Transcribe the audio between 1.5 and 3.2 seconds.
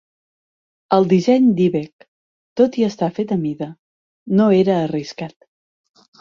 d'Ibec, tot i estar